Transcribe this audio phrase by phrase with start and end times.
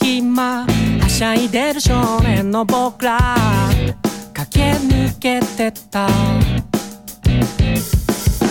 [0.00, 3.36] 隙間はしゃいでる少年の僕ら
[4.32, 6.08] 駆け抜けてった。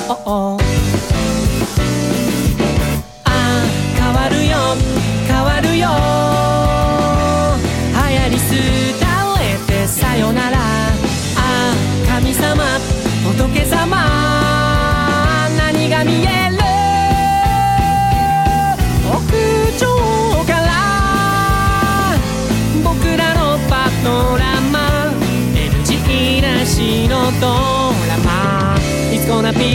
[0.07, 0.59] おお。
[3.25, 3.65] ああ
[3.95, 4.57] 変わるよ
[5.27, 5.89] 変わるよ。
[7.95, 8.53] 流行りす
[8.99, 10.59] 倒れてさよなら。
[10.59, 10.59] あ
[11.35, 11.73] あ
[12.07, 12.63] 神様
[13.25, 13.97] 仏様。
[15.57, 16.28] 何が見え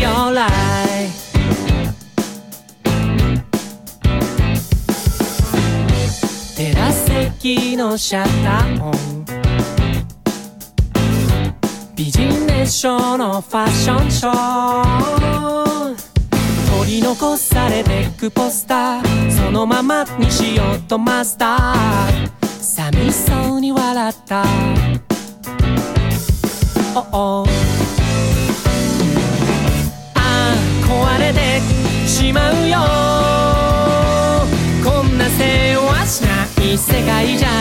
[0.02, 1.10] alright.
[6.56, 8.94] テラス席のシャッターオン
[11.94, 15.94] ビジネスショーのファッションショー。
[16.78, 19.30] 取り残されてくポスター。
[19.30, 22.28] そのままにしようとマスター。
[22.60, 24.44] 寂しそうに笑った。
[27.12, 27.46] おお
[31.34, 31.60] て
[32.06, 32.78] しまうよ。
[34.84, 37.48] こんな世話しない世界じゃ。
[37.48, 37.52] あ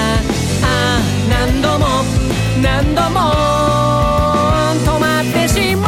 [0.65, 1.00] あ
[1.30, 1.86] 何度も
[2.62, 3.20] 何度も
[4.86, 5.88] 止まってしま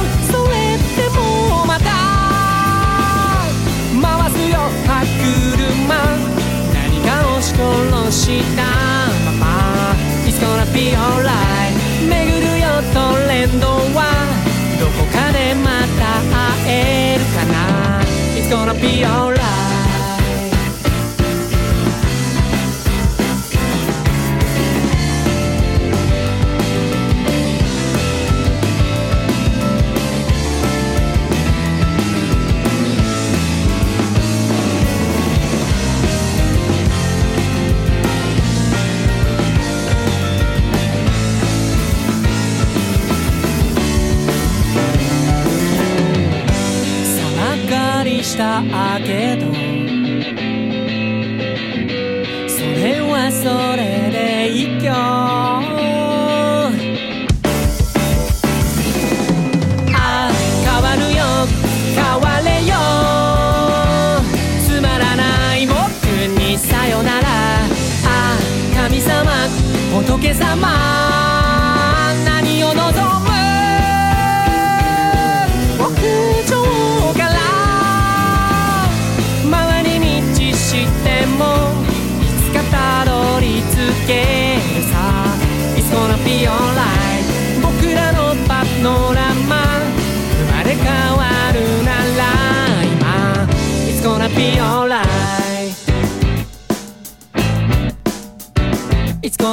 [0.00, 0.02] う。
[0.30, 1.18] それっても
[1.64, 1.84] うまた
[4.00, 4.54] 回すよ。
[4.86, 5.90] 歯車。
[6.72, 8.22] 何かを押し殺し
[8.56, 8.63] た。
[18.84, 19.33] Be alright
[48.70, 49.46] わりしたアーケード
[52.48, 55.60] それはそれで一挙あ
[59.92, 60.30] あ
[60.62, 61.22] 変わるよ。
[61.94, 62.74] 変われよ。
[64.66, 65.74] つまらない僕
[66.38, 67.28] にさよなら。
[67.28, 67.66] あ
[68.06, 68.38] あ
[68.76, 69.48] 神様
[69.92, 70.83] 仏様。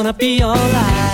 [0.01, 1.11] Gonna be alright「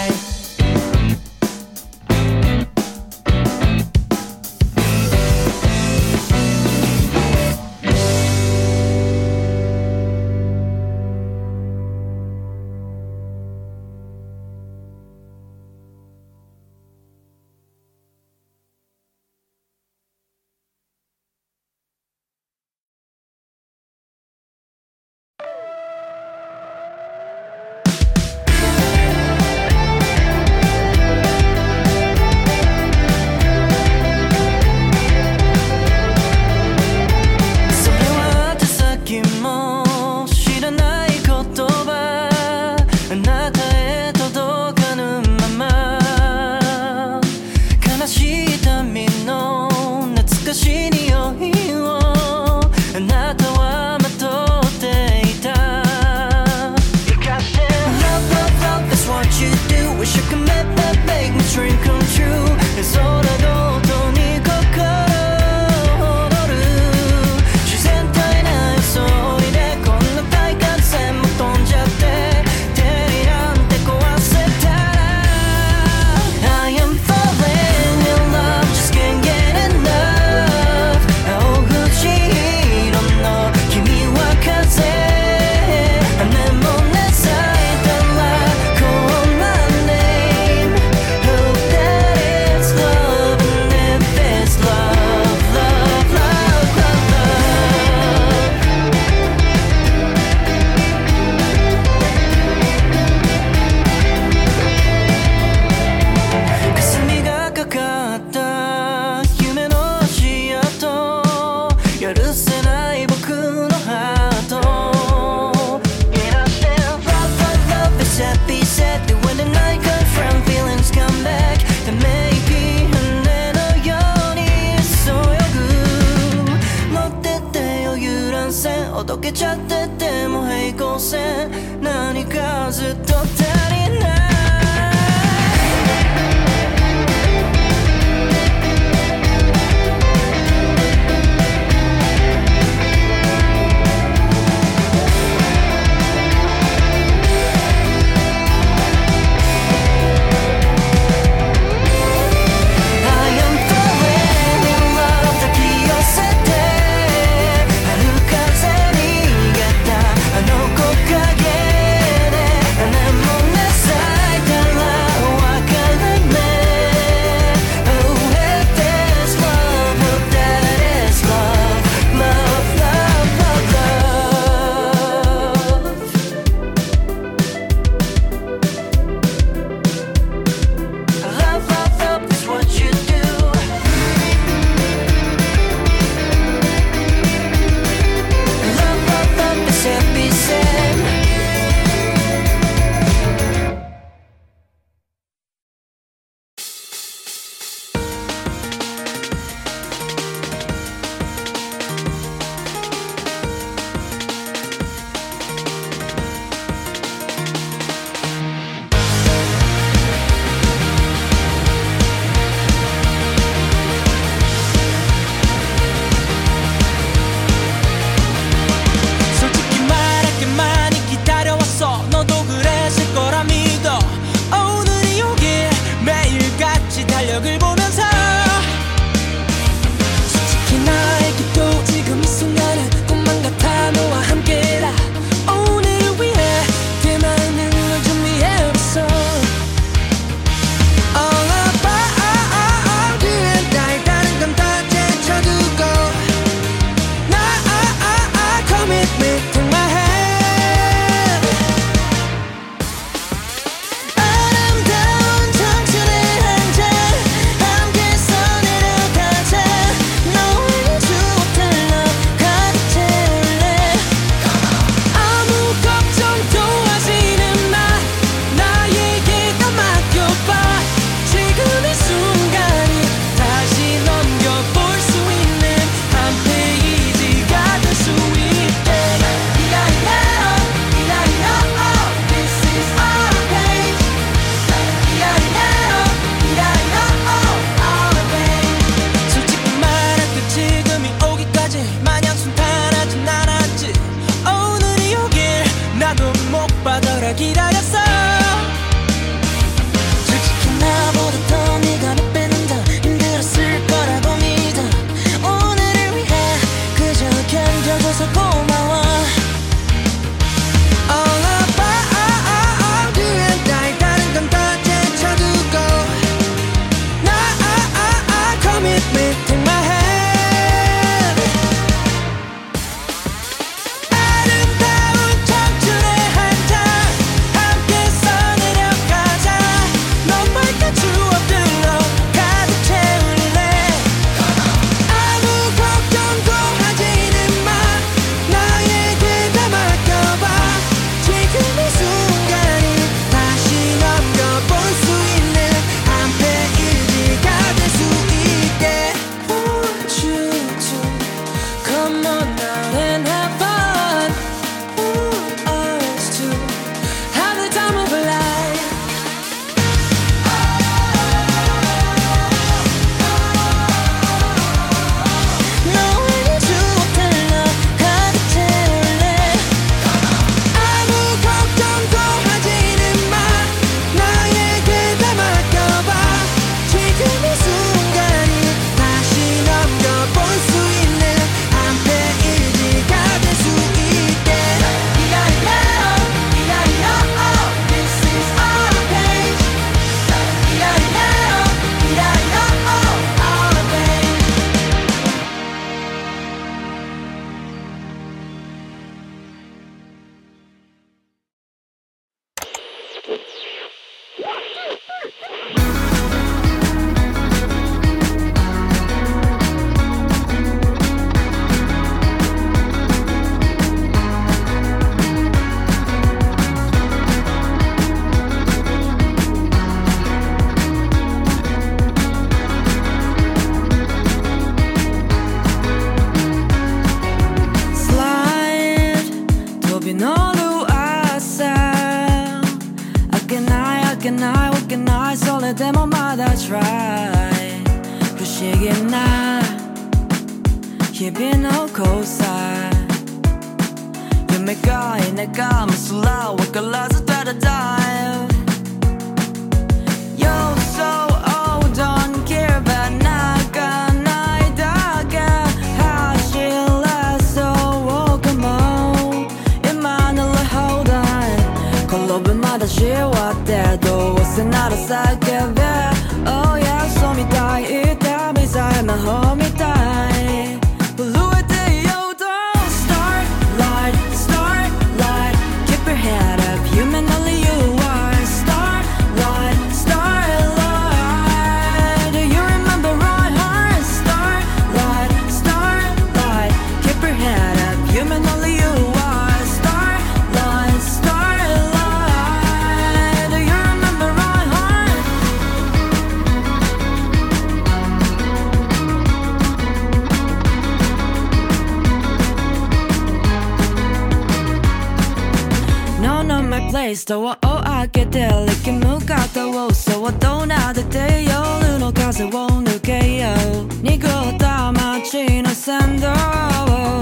[507.27, 508.48] ドアを開けて
[508.85, 513.50] 力む肩をそっと撫でて夜の風を抜けよ
[513.83, 513.87] う。
[514.01, 517.22] 濁った街の参を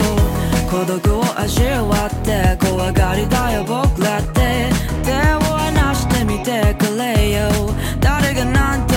[0.70, 4.70] 孤独を味わって怖がりだよ僕らって。
[5.04, 7.50] 手を離してみてくれよ。
[8.00, 8.95] 誰がなんて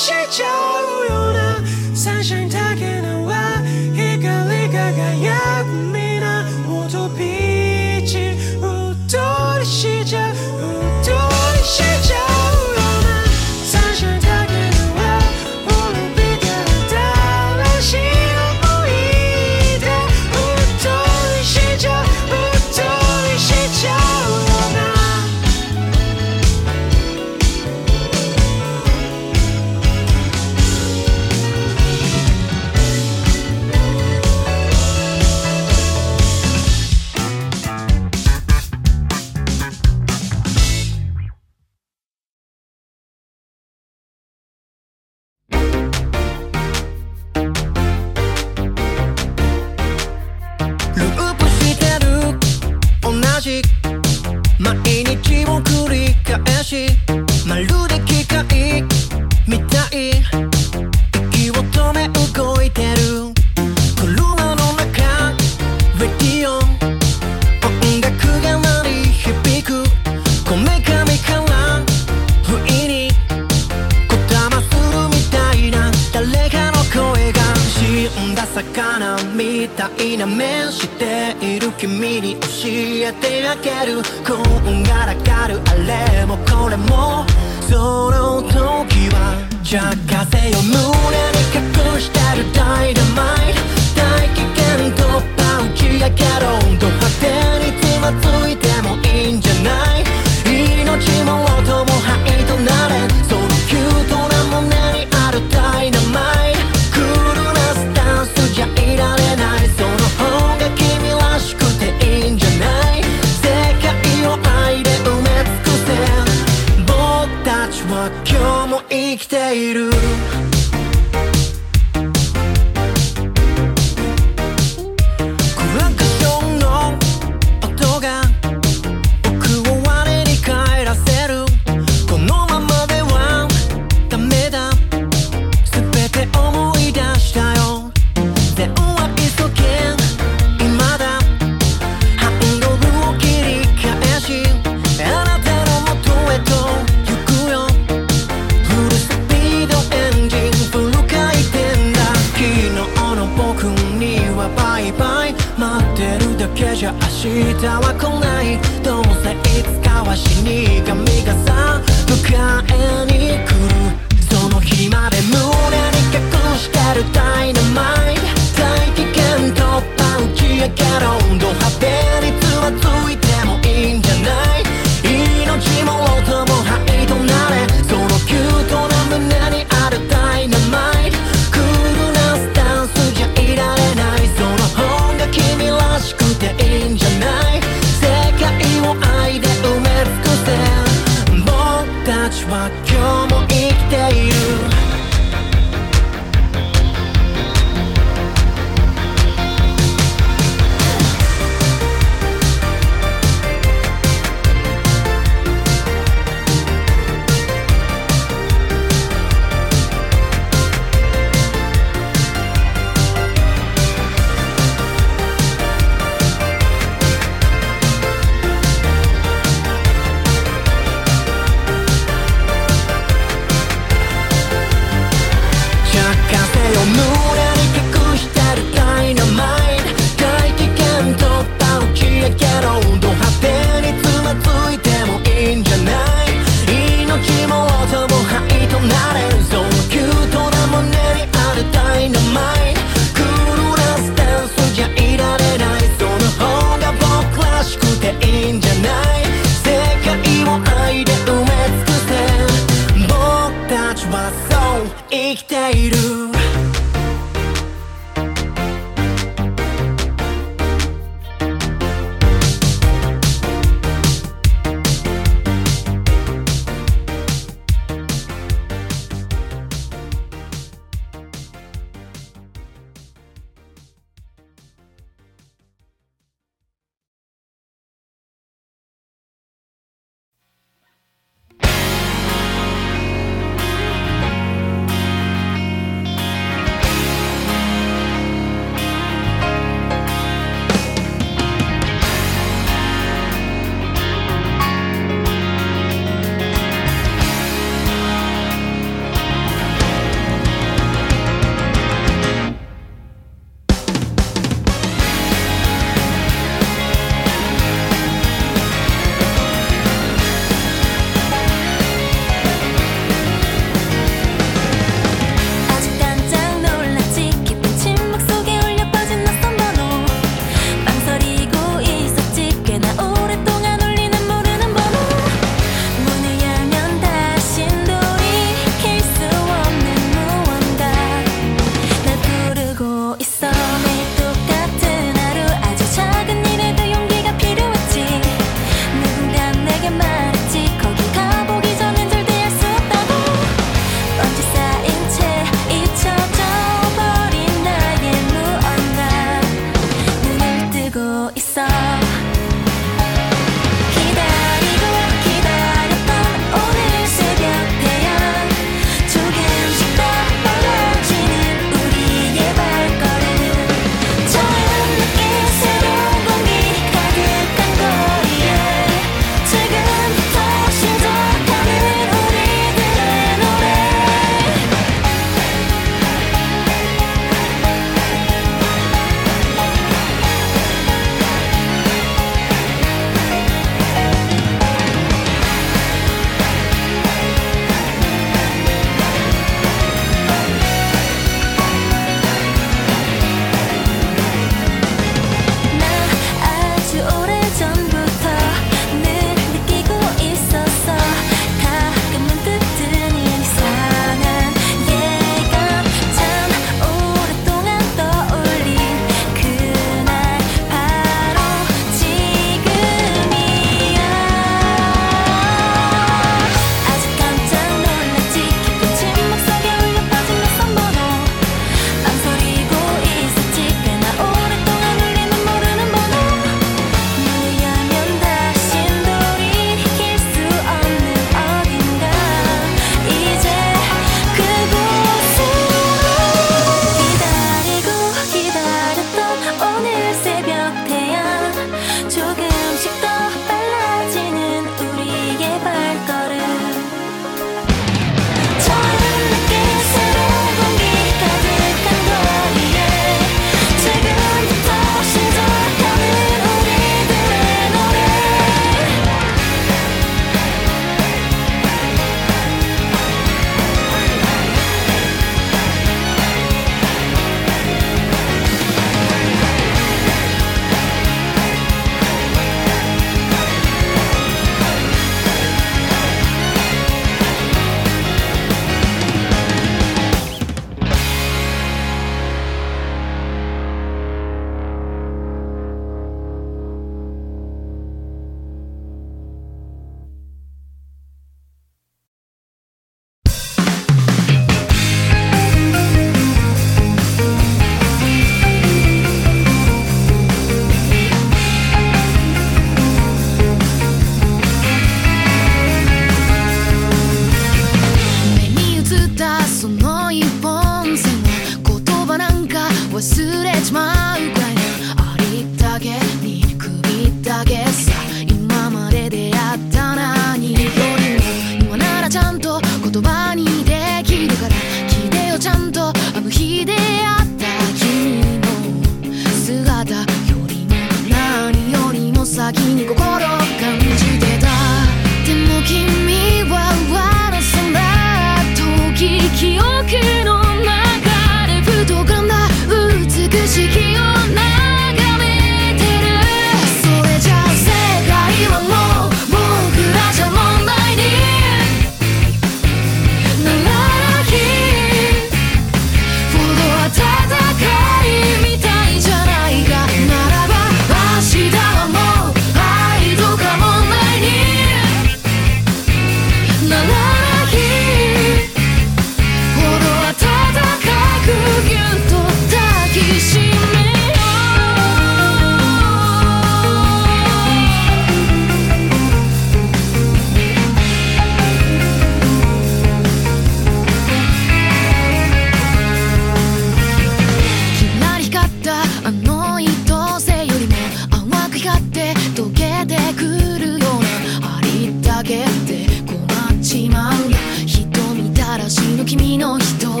[598.64, 600.00] らの君の瞳を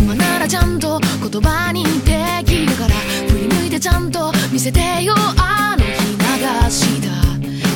[0.00, 2.94] 今ならちゃんと言葉にできるから
[3.28, 7.10] 振り向いてちゃんと見せてよあの日流した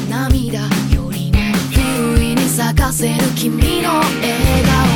[0.08, 0.60] 涙
[0.94, 1.38] よりも
[1.72, 4.91] 不意に咲かせる君の笑顔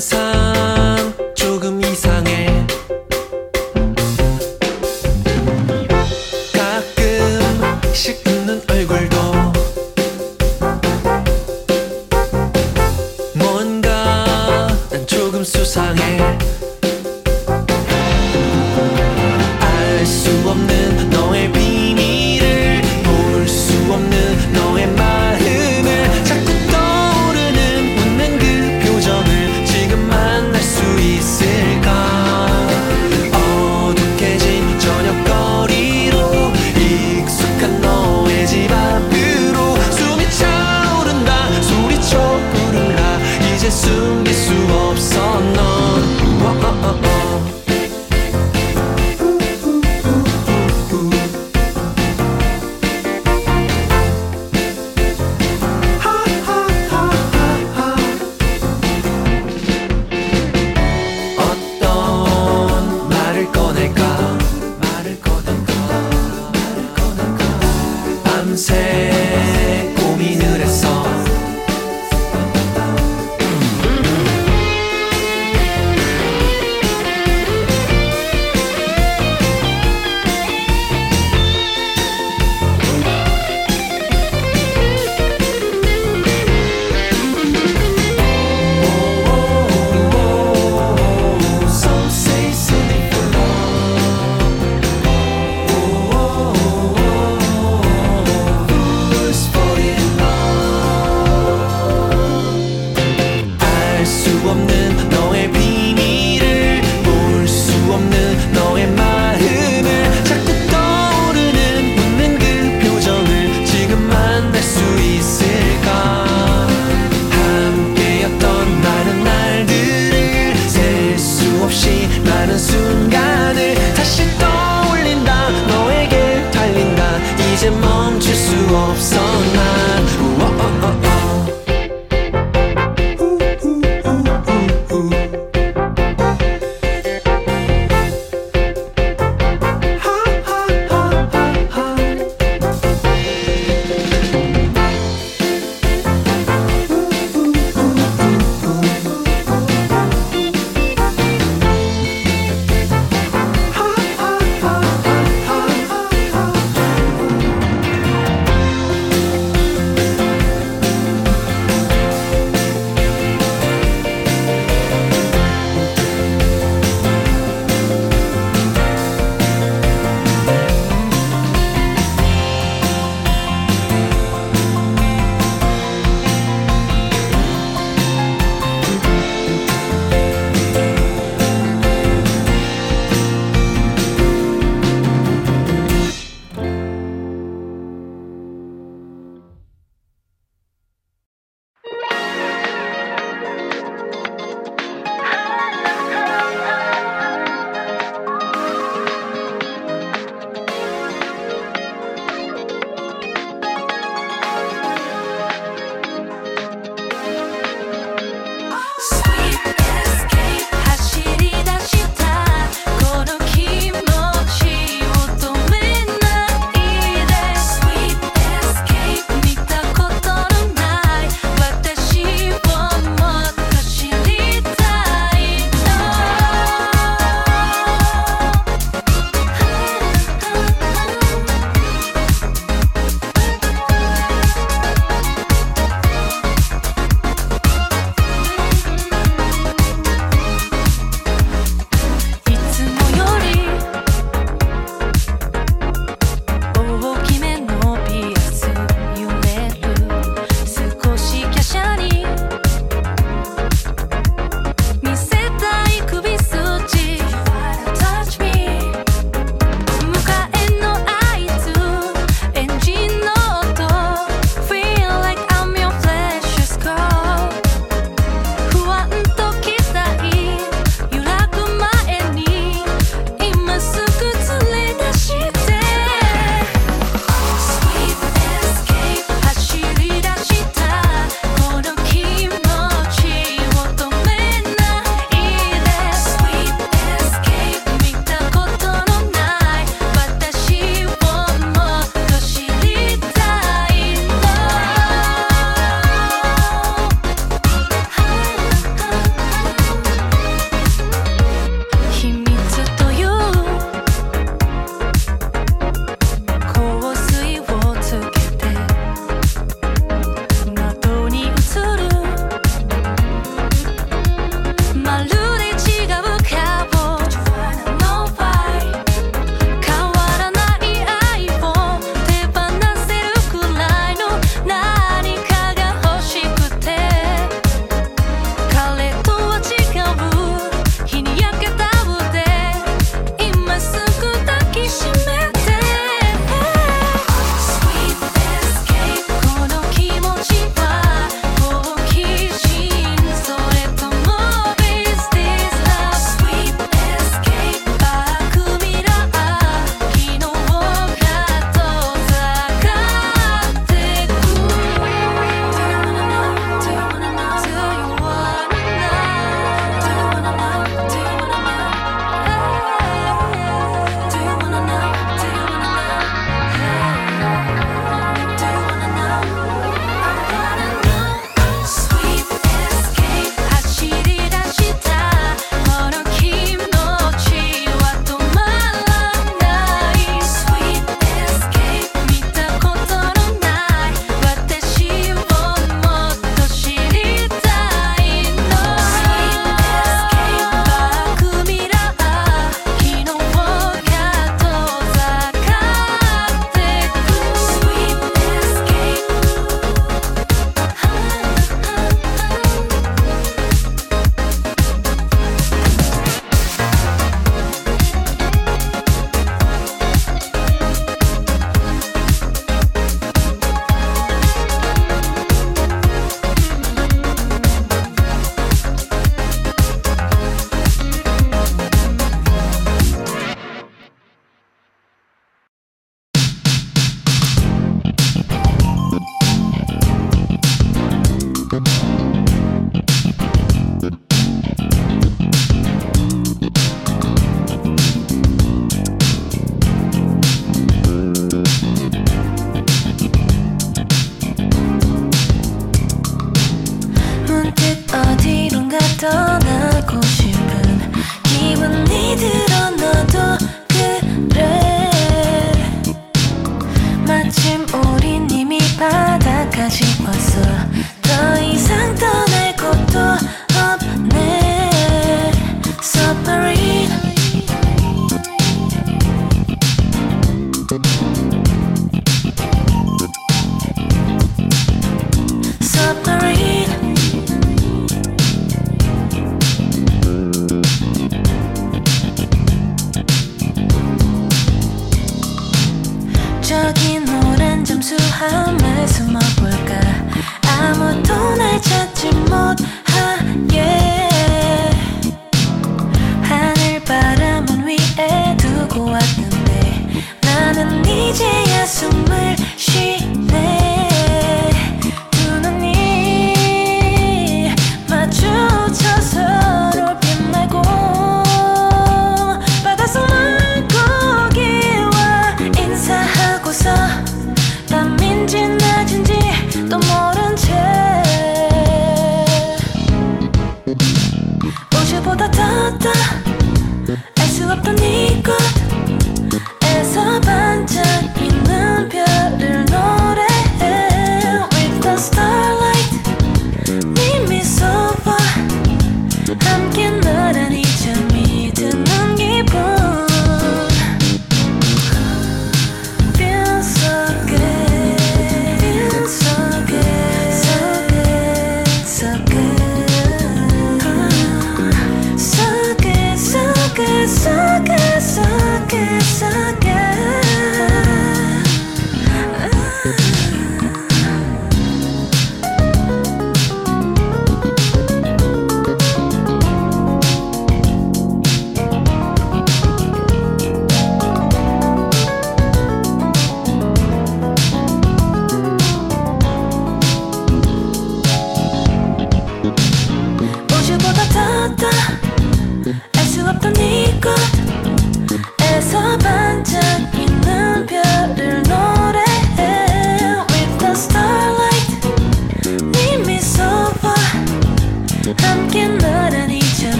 [0.00, 0.59] dançar.